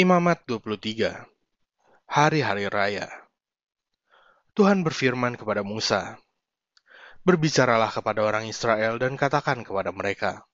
[0.00, 1.28] Imamat 23
[2.08, 3.04] Hari-hari Raya
[4.56, 6.16] Tuhan berfirman kepada Musa,
[7.20, 10.48] Berbicaralah kepada orang Israel dan katakan kepada mereka,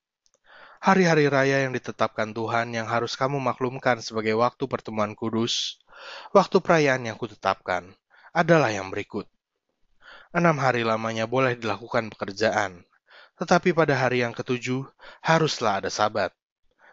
[0.82, 5.78] Hari-hari raya yang ditetapkan Tuhan yang harus kamu maklumkan sebagai waktu pertemuan kudus,
[6.34, 7.94] waktu perayaan yang kutetapkan,
[8.34, 9.30] adalah yang berikut.
[10.34, 12.82] Enam hari lamanya boleh dilakukan pekerjaan,
[13.38, 14.90] tetapi pada hari yang ketujuh
[15.22, 16.34] haruslah ada sabat,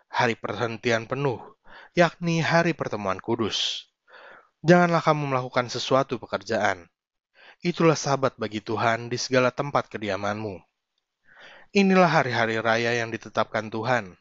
[0.05, 1.52] hari perhentian penuh,
[1.93, 3.85] yakni hari pertemuan kudus.
[4.65, 6.89] Janganlah kamu melakukan sesuatu pekerjaan.
[7.61, 10.57] Itulah sabat bagi Tuhan di segala tempat kediamanmu.
[11.77, 14.17] Inilah hari-hari raya yang ditetapkan Tuhan,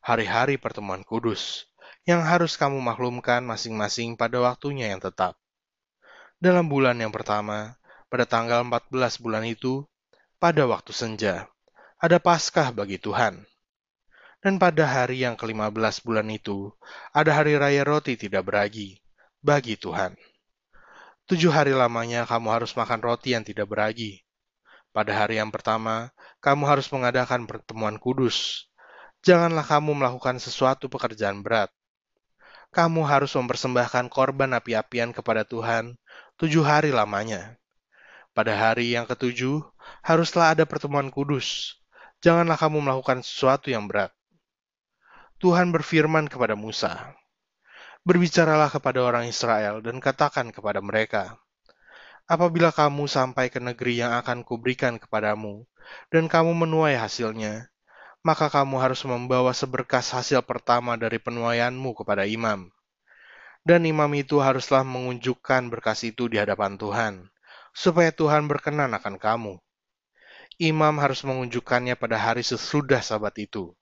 [0.00, 1.68] hari-hari pertemuan kudus,
[2.08, 5.36] yang harus kamu maklumkan masing-masing pada waktunya yang tetap.
[6.40, 7.76] Dalam bulan yang pertama,
[8.08, 9.84] pada tanggal 14 bulan itu,
[10.40, 11.52] pada waktu senja,
[12.00, 13.44] ada Paskah bagi Tuhan.
[14.40, 16.72] Dan pada hari yang ke-15 bulan itu,
[17.12, 18.96] ada hari raya roti tidak beragi,
[19.44, 20.16] bagi Tuhan.
[21.28, 24.24] Tujuh hari lamanya kamu harus makan roti yang tidak beragi.
[24.96, 26.08] Pada hari yang pertama,
[26.40, 28.64] kamu harus mengadakan pertemuan kudus.
[29.20, 31.68] Janganlah kamu melakukan sesuatu pekerjaan berat.
[32.72, 36.00] Kamu harus mempersembahkan korban api-apian kepada Tuhan
[36.40, 37.60] tujuh hari lamanya.
[38.32, 39.60] Pada hari yang ketujuh,
[40.00, 41.76] haruslah ada pertemuan kudus.
[42.24, 44.16] Janganlah kamu melakukan sesuatu yang berat
[45.40, 47.16] Tuhan berfirman kepada Musa,
[48.04, 51.40] Berbicaralah kepada orang Israel dan katakan kepada mereka,
[52.28, 55.64] Apabila kamu sampai ke negeri yang akan kuberikan kepadamu,
[56.12, 57.72] dan kamu menuai hasilnya,
[58.20, 62.68] maka kamu harus membawa seberkas hasil pertama dari penuaianmu kepada imam.
[63.64, 67.32] Dan imam itu haruslah mengunjukkan berkas itu di hadapan Tuhan,
[67.72, 69.56] supaya Tuhan berkenan akan kamu.
[70.60, 73.72] Imam harus mengunjukkannya pada hari sesudah sabat itu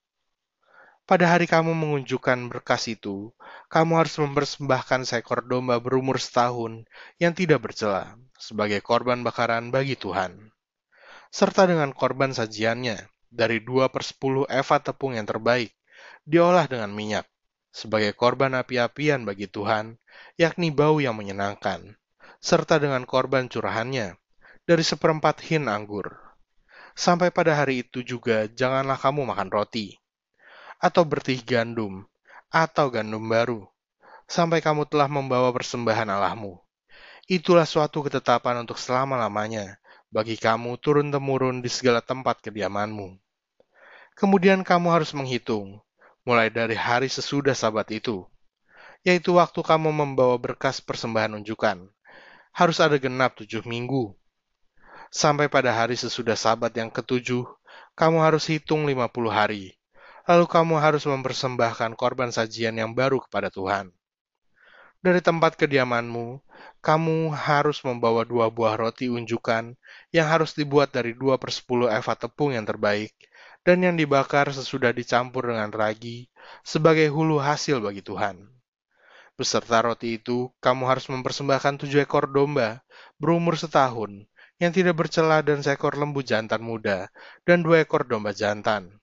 [1.09, 3.33] pada hari kamu mengunjukkan berkas itu,
[3.73, 6.85] kamu harus mempersembahkan seekor domba berumur setahun
[7.17, 10.53] yang tidak bercela sebagai korban bakaran bagi Tuhan.
[11.33, 15.73] Serta dengan korban sajiannya dari dua per sepuluh eva tepung yang terbaik,
[16.29, 17.25] diolah dengan minyak
[17.73, 19.97] sebagai korban api-apian bagi Tuhan,
[20.37, 21.97] yakni bau yang menyenangkan,
[22.37, 24.13] serta dengan korban curahannya
[24.69, 26.13] dari seperempat hin anggur.
[26.93, 29.97] Sampai pada hari itu juga janganlah kamu makan roti,
[30.79, 32.07] atau bertih gandum,
[32.49, 33.67] atau gandum baru,
[34.31, 36.59] sampai kamu telah membawa persembahan Allahmu.
[37.29, 39.77] Itulah suatu ketetapan untuk selama-lamanya
[40.09, 43.21] bagi kamu turun-temurun di segala tempat kediamanmu.
[44.17, 45.79] Kemudian kamu harus menghitung,
[46.25, 48.25] mulai dari hari sesudah sabat itu,
[49.07, 51.87] yaitu waktu kamu membawa berkas persembahan unjukan.
[52.51, 54.17] Harus ada genap tujuh minggu.
[55.15, 57.47] Sampai pada hari sesudah sabat yang ketujuh,
[57.95, 59.78] kamu harus hitung lima puluh hari
[60.29, 63.89] lalu kamu harus mempersembahkan korban sajian yang baru kepada Tuhan.
[65.01, 66.45] Dari tempat kediamanmu,
[66.85, 69.73] kamu harus membawa dua buah roti unjukan
[70.13, 73.17] yang harus dibuat dari dua per sepuluh eva tepung yang terbaik
[73.65, 76.29] dan yang dibakar sesudah dicampur dengan ragi
[76.61, 78.53] sebagai hulu hasil bagi Tuhan.
[79.39, 82.85] Beserta roti itu, kamu harus mempersembahkan tujuh ekor domba
[83.17, 84.29] berumur setahun
[84.61, 87.09] yang tidak bercela dan seekor lembu jantan muda
[87.49, 88.99] dan dua ekor domba jantan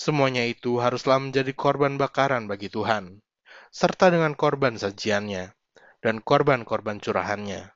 [0.00, 3.20] Semuanya itu haruslah menjadi korban bakaran bagi Tuhan,
[3.68, 5.52] serta dengan korban sajiannya
[6.00, 7.68] dan korban-korban curahannya,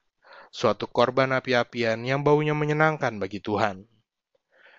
[0.48, 3.84] suatu korban api-apian yang baunya menyenangkan bagi Tuhan.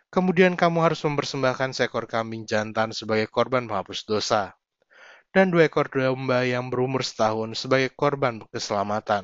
[0.10, 4.58] Kemudian kamu harus mempersembahkan seekor kambing jantan sebagai korban penghapus dosa,
[5.30, 9.22] dan dua ekor domba yang berumur setahun sebagai korban keselamatan.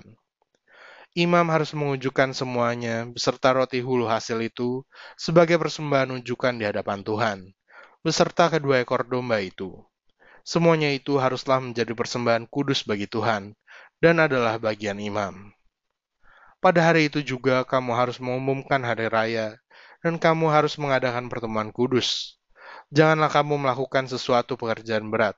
[1.18, 4.86] Imam harus mengunjukkan semuanya beserta roti hulu hasil itu
[5.18, 7.58] sebagai persembahan unjukan di hadapan Tuhan
[8.02, 9.78] beserta kedua ekor domba itu.
[10.42, 13.54] Semuanya itu haruslah menjadi persembahan kudus bagi Tuhan
[14.02, 15.54] dan adalah bagian imam.
[16.58, 19.54] Pada hari itu juga kamu harus mengumumkan hari raya
[20.02, 22.42] dan kamu harus mengadakan pertemuan kudus.
[22.90, 25.38] Janganlah kamu melakukan sesuatu pekerjaan berat.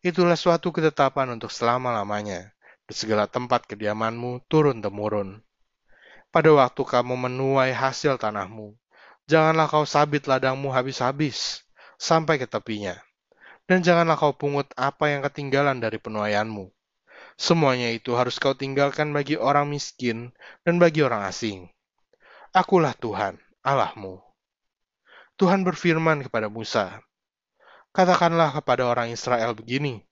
[0.00, 2.48] Itulah suatu ketetapan untuk selama-lamanya
[2.88, 5.40] di segala tempat kediamanmu turun-temurun.
[6.32, 8.72] Pada waktu kamu menuai hasil tanahmu,
[9.28, 11.63] janganlah kau sabit ladangmu habis-habis
[12.04, 12.92] sampai ke tepinya.
[13.64, 16.68] Dan janganlah kau pungut apa yang ketinggalan dari penuaianmu.
[17.40, 20.36] Semuanya itu harus kau tinggalkan bagi orang miskin
[20.68, 21.72] dan bagi orang asing.
[22.52, 24.20] Akulah Tuhan, Allahmu.
[25.40, 27.00] Tuhan berfirman kepada Musa,
[27.96, 30.04] Katakanlah kepada orang Israel begini,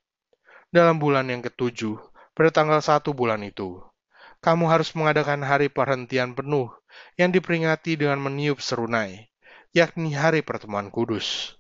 [0.73, 2.01] dalam bulan yang ketujuh,
[2.33, 3.79] pada tanggal satu bulan itu,
[4.41, 6.73] kamu harus mengadakan hari perhentian penuh
[7.21, 9.31] yang diperingati dengan meniup serunai,
[9.77, 11.55] yakni hari pertemuan kudus.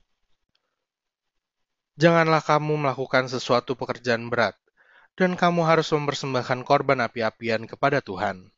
[2.00, 4.56] Janganlah kamu melakukan sesuatu pekerjaan berat,
[5.12, 8.48] dan kamu harus mempersembahkan korban api-apian kepada Tuhan.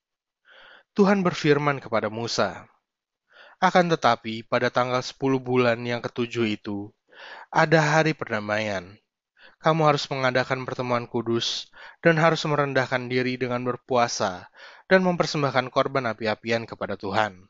[0.94, 2.70] Tuhan berfirman kepada Musa,
[3.58, 6.94] Akan tetapi, pada tanggal 10 bulan yang ketujuh itu,
[7.50, 8.94] ada hari perdamaian.
[9.58, 11.72] Kamu harus mengadakan pertemuan kudus
[12.04, 14.46] dan harus merendahkan diri dengan berpuasa
[14.86, 17.48] dan mempersembahkan korban api-apian kepada Tuhan.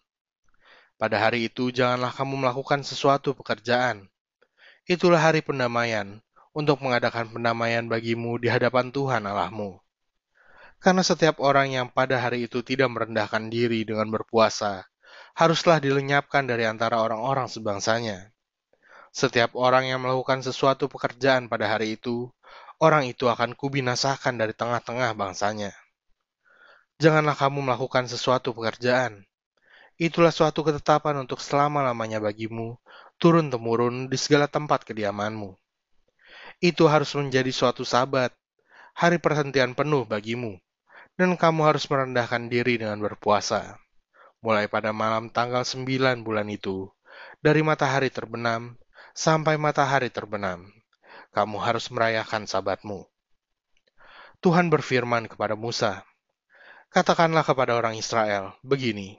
[0.94, 4.13] Pada hari itu janganlah kamu melakukan sesuatu pekerjaan.
[4.84, 6.20] Itulah hari pendamaian,
[6.52, 9.80] untuk mengadakan pendamaian bagimu di hadapan Tuhan Allahmu.
[10.76, 14.84] Karena setiap orang yang pada hari itu tidak merendahkan diri dengan berpuasa,
[15.32, 18.28] haruslah dilenyapkan dari antara orang-orang sebangsanya.
[19.08, 22.28] Setiap orang yang melakukan sesuatu pekerjaan pada hari itu,
[22.76, 25.72] orang itu akan kubinasakan dari tengah-tengah bangsanya.
[27.00, 29.24] Janganlah kamu melakukan sesuatu pekerjaan.
[29.96, 32.76] Itulah suatu ketetapan untuk selama-lamanya bagimu,
[33.18, 35.54] turun-temurun di segala tempat kediamanmu.
[36.62, 38.30] Itu harus menjadi suatu sabat,
[38.94, 40.58] hari perhentian penuh bagimu,
[41.18, 43.78] dan kamu harus merendahkan diri dengan berpuasa.
[44.44, 46.92] Mulai pada malam tanggal 9 bulan itu,
[47.40, 48.76] dari matahari terbenam
[49.16, 50.68] sampai matahari terbenam,
[51.32, 53.06] kamu harus merayakan sabatmu.
[54.44, 56.04] Tuhan berfirman kepada Musa,
[56.92, 59.18] Katakanlah kepada orang Israel, begini,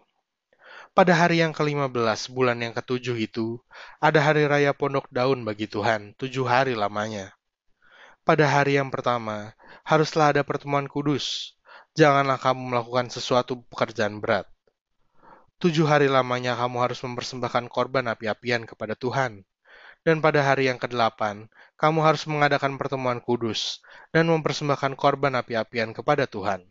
[0.95, 3.59] pada hari yang ke-15 bulan yang ketujuh itu,
[3.99, 7.35] ada hari raya pondok daun bagi Tuhan, tujuh hari lamanya.
[8.23, 9.51] Pada hari yang pertama,
[9.83, 11.59] haruslah ada pertemuan kudus.
[11.99, 14.47] Janganlah kamu melakukan sesuatu pekerjaan berat.
[15.59, 19.43] Tujuh hari lamanya kamu harus mempersembahkan korban api-apian kepada Tuhan.
[20.07, 23.83] Dan pada hari yang ke-8, kamu harus mengadakan pertemuan kudus
[24.15, 26.63] dan mempersembahkan korban api-apian kepada Tuhan.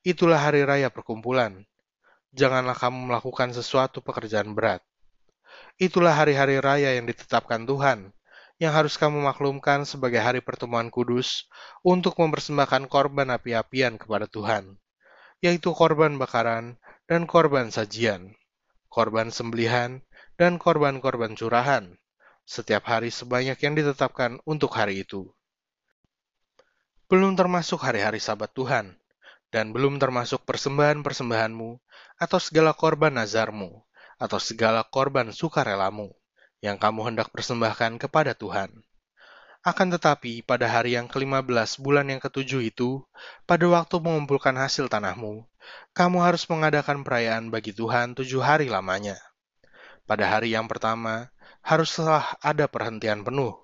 [0.00, 1.68] Itulah hari raya perkumpulan.
[2.32, 4.80] Janganlah kamu melakukan sesuatu pekerjaan berat.
[5.76, 8.16] Itulah hari-hari raya yang ditetapkan Tuhan,
[8.56, 11.44] yang harus kamu maklumkan sebagai hari pertemuan kudus
[11.84, 14.80] untuk mempersembahkan korban api-apian kepada Tuhan,
[15.44, 18.32] yaitu korban bakaran dan korban sajian,
[18.88, 20.00] korban sembelihan,
[20.40, 22.00] dan korban-korban curahan,
[22.48, 25.28] setiap hari sebanyak yang ditetapkan untuk hari itu.
[27.12, 28.96] Belum termasuk hari-hari sabat Tuhan,
[29.52, 31.70] dan belum termasuk persembahan-persembahanmu
[32.16, 33.84] atau segala korban nazarmu
[34.16, 36.08] atau segala korban sukarelamu
[36.64, 38.72] yang kamu hendak persembahkan kepada Tuhan.
[39.62, 43.06] Akan tetapi, pada hari yang ke-15 bulan yang ketujuh itu,
[43.46, 45.46] pada waktu mengumpulkan hasil tanahmu,
[45.94, 49.14] kamu harus mengadakan perayaan bagi Tuhan tujuh hari lamanya.
[50.02, 51.30] Pada hari yang pertama,
[51.62, 53.54] haruslah ada perhentian penuh,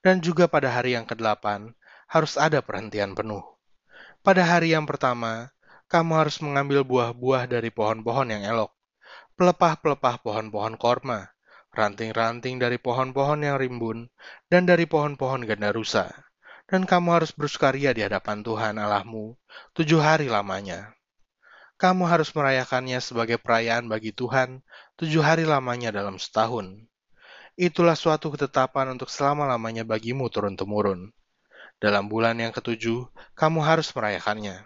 [0.00, 1.76] dan juga pada hari yang ke-8,
[2.08, 3.51] harus ada perhentian penuh.
[4.22, 5.50] Pada hari yang pertama,
[5.90, 8.70] kamu harus mengambil buah-buah dari pohon-pohon yang elok,
[9.34, 11.26] pelepah-pelepah pohon-pohon korma,
[11.74, 14.06] ranting-ranting dari pohon-pohon yang rimbun,
[14.46, 16.14] dan dari pohon-pohon ganda rusa.
[16.70, 19.34] Dan kamu harus bersukaria di hadapan Tuhan Allahmu
[19.74, 20.94] tujuh hari lamanya.
[21.74, 24.62] Kamu harus merayakannya sebagai perayaan bagi Tuhan
[25.02, 26.78] tujuh hari lamanya dalam setahun.
[27.58, 31.10] Itulah suatu ketetapan untuk selama-lamanya bagimu turun-temurun
[31.82, 34.62] dalam bulan yang ketujuh, kamu harus merayakannya.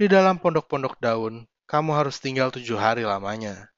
[0.00, 3.68] Di dalam pondok-pondok daun, kamu harus tinggal tujuh hari lamanya.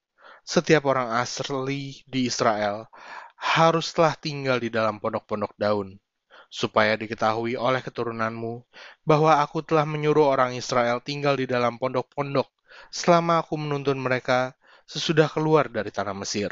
[0.47, 2.87] Setiap orang asli di Israel
[3.35, 5.99] haruslah tinggal di dalam pondok-pondok daun,
[6.47, 8.63] supaya diketahui oleh keturunanmu
[9.07, 12.47] bahwa aku telah menyuruh orang Israel tinggal di dalam pondok-pondok
[12.91, 14.55] selama aku menuntun mereka
[14.87, 16.51] sesudah keluar dari tanah Mesir.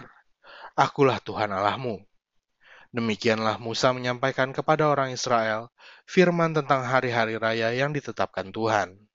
[0.77, 2.06] Akulah Tuhan Allahmu.
[2.91, 5.71] Demikianlah Musa menyampaikan kepada orang Israel
[6.03, 9.06] firman tentang hari-hari raya yang ditetapkan Tuhan.